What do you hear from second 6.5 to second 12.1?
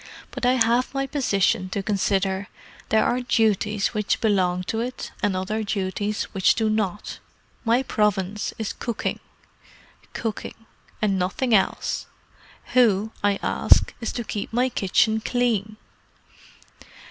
do not. My province is cooking. Cooking. And nothing else.